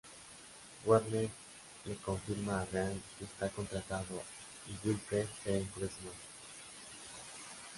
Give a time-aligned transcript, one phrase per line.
[0.83, 1.29] Warner
[1.85, 4.23] le confirma a Ryan que está contratado
[4.67, 6.15] y Wilfred se enfurece más.